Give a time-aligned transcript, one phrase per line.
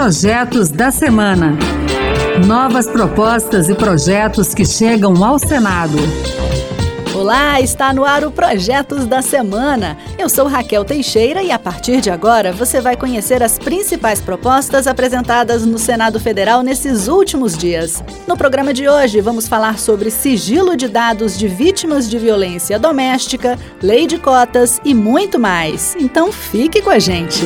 [0.00, 1.58] Projetos da Semana.
[2.46, 5.98] Novas propostas e projetos que chegam ao Senado.
[7.14, 9.98] Olá, está no ar o Projetos da Semana.
[10.18, 14.86] Eu sou Raquel Teixeira e a partir de agora você vai conhecer as principais propostas
[14.86, 18.02] apresentadas no Senado Federal nesses últimos dias.
[18.26, 23.58] No programa de hoje vamos falar sobre sigilo de dados de vítimas de violência doméstica,
[23.82, 25.94] lei de cotas e muito mais.
[26.00, 27.44] Então fique com a gente.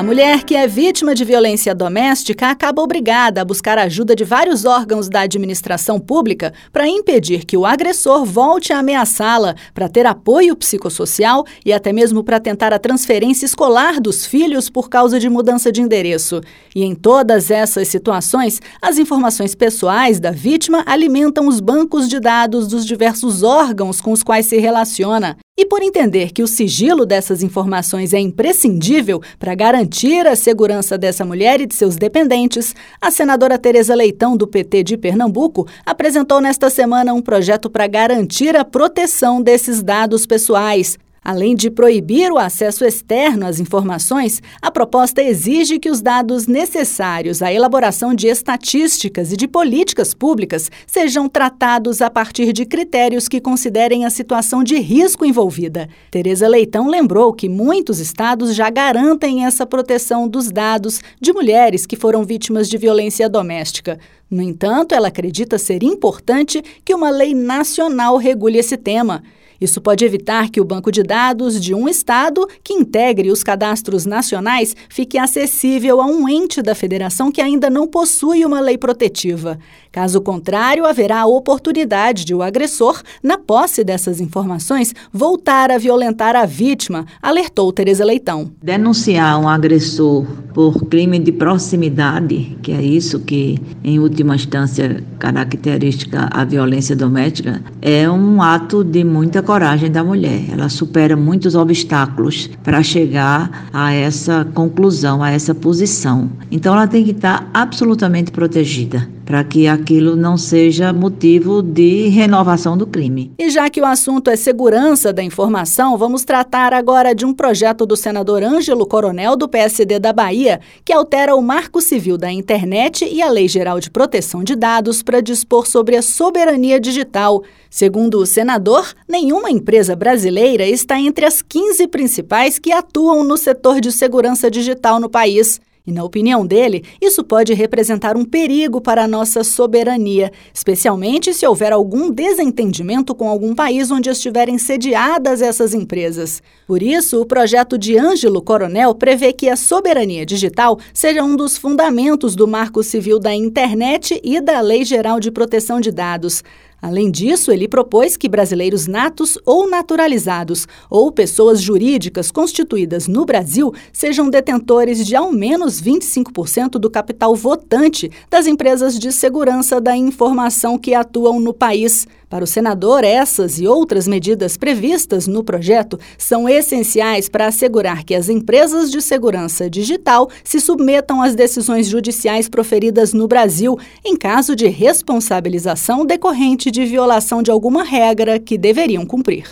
[0.00, 4.64] A mulher que é vítima de violência doméstica acaba obrigada a buscar ajuda de vários
[4.64, 10.56] órgãos da administração pública para impedir que o agressor volte a ameaçá-la, para ter apoio
[10.56, 15.70] psicossocial e até mesmo para tentar a transferência escolar dos filhos por causa de mudança
[15.70, 16.40] de endereço.
[16.74, 22.68] E em todas essas situações, as informações pessoais da vítima alimentam os bancos de dados
[22.68, 25.36] dos diversos órgãos com os quais se relaciona.
[25.60, 31.22] E por entender que o sigilo dessas informações é imprescindível para garantir a segurança dessa
[31.22, 36.70] mulher e de seus dependentes, a senadora Tereza Leitão, do PT de Pernambuco, apresentou nesta
[36.70, 40.96] semana um projeto para garantir a proteção desses dados pessoais.
[41.22, 47.42] Além de proibir o acesso externo às informações, a proposta exige que os dados necessários
[47.42, 53.40] à elaboração de estatísticas e de políticas públicas sejam tratados a partir de critérios que
[53.40, 55.88] considerem a situação de risco envolvida.
[56.10, 61.96] Tereza Leitão lembrou que muitos estados já garantem essa proteção dos dados de mulheres que
[61.96, 63.98] foram vítimas de violência doméstica.
[64.30, 69.22] No entanto, ela acredita ser importante que uma lei nacional regule esse tema.
[69.60, 74.06] Isso pode evitar que o banco de dados de um Estado que integre os cadastros
[74.06, 79.58] nacionais fique acessível a um ente da federação que ainda não possui uma lei protetiva.
[79.92, 86.36] Caso contrário, haverá a oportunidade de o agressor, na posse dessas informações, voltar a violentar
[86.36, 88.52] a vítima, alertou Tereza Leitão.
[88.62, 90.24] Denunciar um agressor
[90.54, 97.60] por crime de proximidade, que é isso que, em última instância, característica a violência doméstica,
[97.82, 100.50] é um ato de muita coragem da mulher.
[100.52, 106.30] Ela supera muitos obstáculos para chegar a essa conclusão, a essa posição.
[106.48, 112.76] Então, ela tem que estar absolutamente protegida para que aquilo não seja motivo de renovação
[112.76, 113.30] do crime.
[113.38, 117.86] E já que o assunto é segurança da informação, vamos tratar agora de um projeto
[117.86, 123.04] do senador Ângelo Coronel, do PSD da Bahia, que altera o Marco Civil da Internet
[123.04, 127.44] e a Lei Geral de Proteção de Dados para dispor sobre a soberania digital.
[127.70, 133.80] Segundo o senador, nenhuma empresa brasileira está entre as 15 principais que atuam no setor
[133.80, 135.60] de segurança digital no país.
[135.86, 141.46] E, na opinião dele, isso pode representar um perigo para a nossa soberania, especialmente se
[141.46, 146.42] houver algum desentendimento com algum país onde estiverem sediadas essas empresas.
[146.66, 151.56] Por isso, o projeto de Ângelo Coronel prevê que a soberania digital seja um dos
[151.56, 156.44] fundamentos do Marco Civil da Internet e da Lei Geral de Proteção de Dados.
[156.80, 163.72] Além disso, ele propôs que brasileiros natos ou naturalizados ou pessoas jurídicas constituídas no Brasil
[163.92, 170.78] sejam detentores de ao menos 25% do capital votante das empresas de segurança da informação
[170.78, 172.06] que atuam no país.
[172.30, 178.14] Para o senador, essas e outras medidas previstas no projeto são essenciais para assegurar que
[178.14, 184.54] as empresas de segurança digital se submetam às decisões judiciais proferidas no Brasil em caso
[184.54, 189.48] de responsabilização decorrente de violação de alguma regra que deveriam cumprir.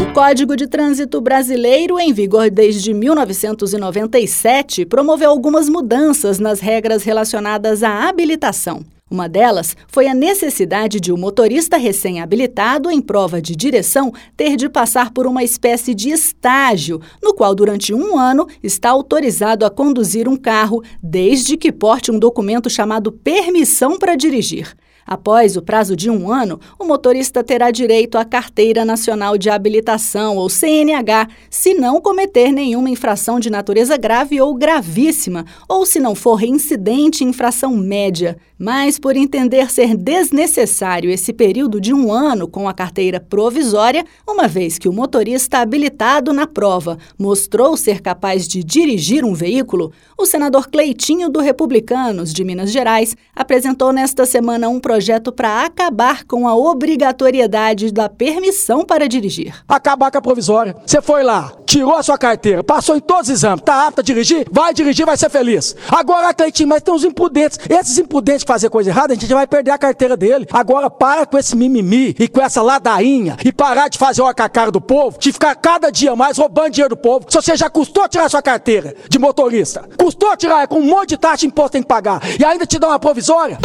[0.00, 7.82] O Código de Trânsito Brasileiro, em vigor desde 1997, promoveu algumas mudanças nas regras relacionadas
[7.82, 8.82] à habilitação.
[9.12, 14.56] Uma delas foi a necessidade de o um motorista recém-habilitado em prova de direção ter
[14.56, 19.70] de passar por uma espécie de estágio, no qual, durante um ano, está autorizado a
[19.70, 24.74] conduzir um carro, desde que porte um documento chamado Permissão para Dirigir.
[25.06, 30.36] Após o prazo de um ano, o motorista terá direito à Carteira Nacional de Habilitação,
[30.36, 36.14] ou CNH, se não cometer nenhuma infração de natureza grave ou gravíssima, ou se não
[36.14, 38.36] for reincidente em infração média.
[38.58, 44.46] Mas, por entender ser desnecessário esse período de um ano com a carteira provisória, uma
[44.46, 50.24] vez que o motorista habilitado na prova mostrou ser capaz de dirigir um veículo, o
[50.24, 56.22] senador Cleitinho do Republicanos de Minas Gerais apresentou nesta semana um projeto projeto para acabar
[56.24, 59.54] com a obrigatoriedade da permissão para dirigir.
[59.66, 60.76] Acabar com a provisória.
[60.84, 64.04] Você foi lá, tirou a sua carteira, passou em todos os exames, tá apto a
[64.04, 64.46] dirigir?
[64.52, 65.74] Vai dirigir, vai ser feliz.
[65.88, 67.58] Agora, Cleitinho, mas tem uns impudentes.
[67.70, 70.46] Esses impudentes fazer coisa errada, a gente vai perder a carteira dele.
[70.52, 74.42] Agora, para com esse mimimi e com essa ladainha e parar de fazer o com
[74.42, 77.24] a cara do povo, de ficar cada dia mais roubando dinheiro do povo.
[77.30, 81.16] Se você já custou tirar sua carteira de motorista, custou tirar com um monte de
[81.16, 83.58] taxa imposto tem que pagar e ainda te dá uma provisória?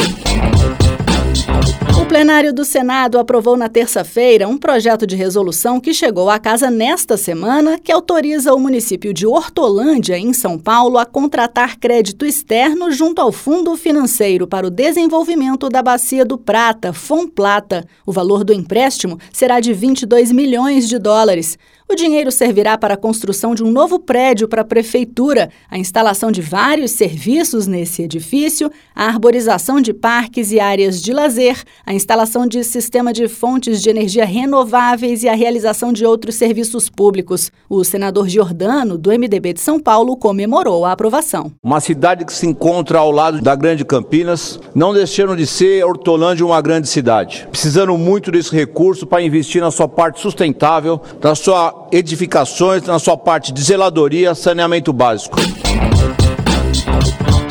[2.07, 7.17] Plenário do Senado aprovou na terça-feira um projeto de resolução que chegou à casa nesta
[7.17, 13.21] semana, que autoriza o município de Hortolândia, em São Paulo, a contratar crédito externo junto
[13.21, 17.85] ao Fundo Financeiro para o Desenvolvimento da Bacia do Prata, FONPLATA.
[18.05, 21.57] O valor do empréstimo será de 22 milhões de dólares.
[21.89, 26.29] O dinheiro servirá para a construção de um novo prédio para a prefeitura, a instalação
[26.29, 32.45] de vários serviços nesse edifício, a arborização de parques e áreas de lazer, a instalação
[32.45, 37.53] de sistema de fontes de energia renováveis e a realização de outros serviços públicos.
[37.69, 41.53] O senador Giordano, do MDB de São Paulo, comemorou a aprovação.
[41.63, 46.45] Uma cidade que se encontra ao lado da Grande Campinas, não deixando de ser Hortolândia
[46.45, 51.76] uma grande cidade, precisando muito desse recurso para investir na sua parte sustentável, na sua
[51.91, 55.37] edificações na sua parte de zeladoria, saneamento básico.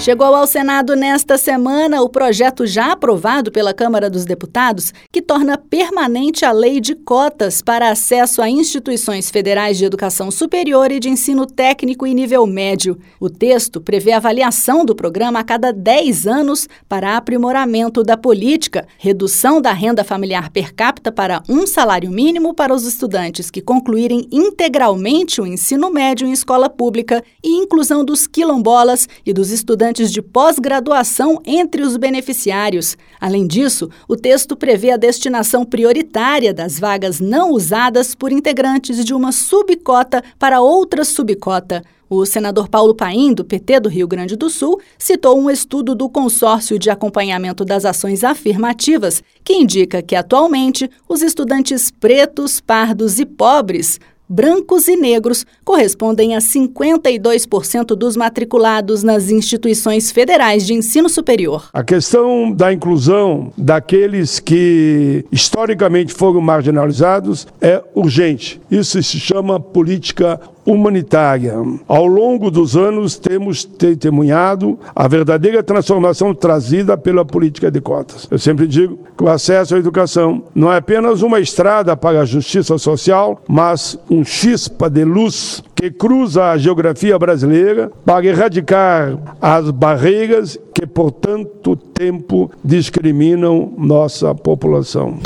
[0.06, 5.58] Chegou ao Senado nesta semana o projeto já aprovado pela Câmara dos Deputados que torna
[5.58, 11.08] permanente a lei de cotas para acesso a instituições federais de educação superior e de
[11.08, 12.96] ensino técnico e nível médio.
[13.18, 19.60] O texto prevê avaliação do programa a cada 10 anos para aprimoramento da política, redução
[19.60, 25.40] da renda familiar per capita para um salário mínimo para os estudantes que concluírem integralmente
[25.40, 30.20] o ensino médio em escola pública e inclusão dos quilombolas e dos estudantes estudantes de
[30.20, 32.96] pós-graduação entre os beneficiários.
[33.18, 39.14] Além disso, o texto prevê a destinação prioritária das vagas não usadas por integrantes de
[39.14, 41.82] uma subcota para outra subcota.
[42.08, 46.08] O senador Paulo Paim, do PT do Rio Grande do Sul, citou um estudo do
[46.08, 53.24] Consórcio de Acompanhamento das Ações Afirmativas, que indica que, atualmente, os estudantes pretos, pardos e
[53.24, 61.68] pobres brancos e negros correspondem a 52% dos matriculados nas instituições federais de ensino superior.
[61.72, 68.60] A questão da inclusão daqueles que historicamente foram marginalizados é urgente.
[68.70, 71.54] Isso se chama política humanitária.
[71.86, 78.26] Ao longo dos anos, temos testemunhado a verdadeira transformação trazida pela política de cotas.
[78.30, 82.24] Eu sempre digo que o acesso à educação não é apenas uma estrada para a
[82.24, 89.70] justiça social, mas um chispa de luz que cruza a geografia brasileira para erradicar as
[89.70, 95.18] barreiras que por tanto tempo discriminam nossa população.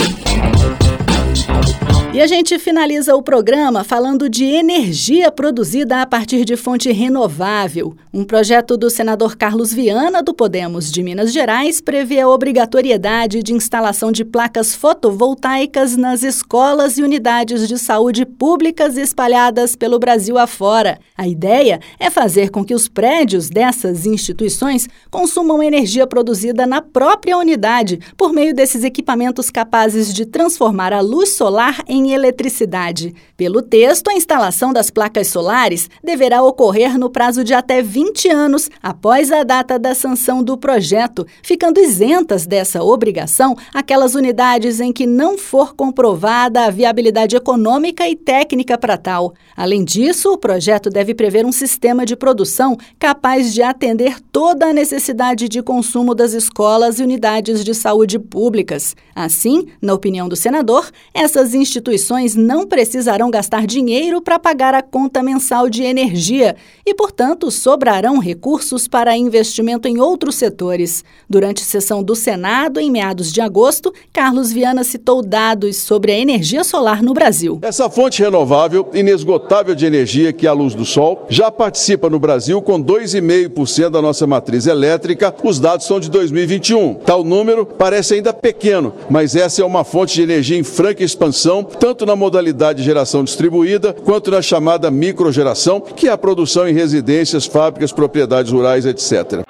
[2.12, 7.94] E a gente finaliza o programa falando de energia produzida a partir de fonte renovável.
[8.12, 13.54] Um projeto do senador Carlos Viana, do Podemos de Minas Gerais, prevê a obrigatoriedade de
[13.54, 20.98] instalação de placas fotovoltaicas nas escolas e unidades de saúde públicas espalhadas pelo Brasil afora.
[21.16, 27.38] A ideia é fazer com que os prédios dessas instituições consumam energia produzida na própria
[27.38, 33.14] unidade, por meio desses equipamentos capazes de transformar a luz solar em em eletricidade.
[33.36, 38.70] Pelo texto, a instalação das placas solares deverá ocorrer no prazo de até 20 anos
[38.82, 45.06] após a data da sanção do projeto, ficando isentas dessa obrigação aquelas unidades em que
[45.06, 49.34] não for comprovada a viabilidade econômica e técnica para tal.
[49.56, 54.72] Além disso, o projeto deve prever um sistema de produção capaz de atender toda a
[54.72, 58.96] necessidade de consumo das escolas e unidades de saúde públicas.
[59.14, 64.82] Assim, na opinião do senador, essas instituições instituições não precisarão gastar dinheiro para pagar a
[64.82, 66.54] conta mensal de energia
[66.86, 71.04] e, portanto, sobrarão recursos para investimento em outros setores.
[71.28, 76.62] Durante sessão do Senado, em meados de agosto, Carlos Viana citou dados sobre a energia
[76.62, 77.58] solar no Brasil.
[77.62, 82.18] Essa fonte renovável, inesgotável de energia, que é a luz do sol, já participa no
[82.20, 85.34] Brasil com 2,5% da nossa matriz elétrica.
[85.42, 86.94] Os dados são de 2021.
[86.94, 91.64] Tal número parece ainda pequeno, mas essa é uma fonte de energia em franca expansão
[91.80, 96.74] tanto na modalidade de geração distribuída quanto na chamada microgeração, que é a produção em
[96.74, 99.40] residências, fábricas, propriedades rurais, etc.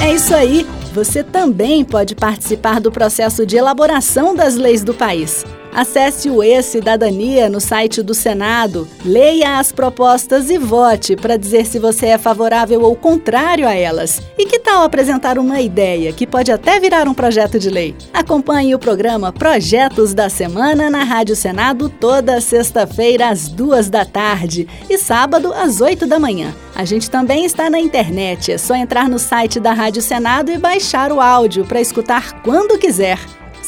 [0.00, 0.66] É isso aí.
[0.94, 5.44] Você também pode participar do processo de elaboração das leis do país.
[5.72, 11.78] Acesse o E-Cidadania no site do Senado, leia as propostas e vote para dizer se
[11.78, 14.20] você é favorável ou contrário a elas.
[14.36, 17.94] E que tal apresentar uma ideia que pode até virar um projeto de lei?
[18.12, 24.66] Acompanhe o programa Projetos da Semana na Rádio Senado toda sexta-feira às duas da tarde
[24.88, 26.54] e sábado às oito da manhã.
[26.74, 30.58] A gente também está na internet, é só entrar no site da Rádio Senado e
[30.58, 33.18] baixar o áudio para escutar quando quiser.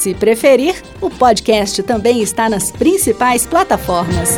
[0.02, 4.36] Se preferir, o podcast também está nas principais plataformas.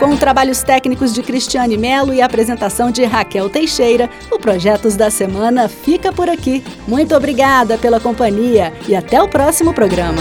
[0.00, 5.68] Com trabalhos técnicos de Cristiane Melo e apresentação de Raquel Teixeira, o Projetos da Semana
[5.68, 6.64] fica por aqui.
[6.84, 10.20] Muito obrigada pela companhia e até o próximo programa.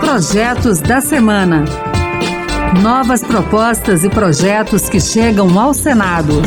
[0.00, 1.64] Projetos da Semana.
[2.82, 6.42] Novas propostas e projetos que chegam ao Senado.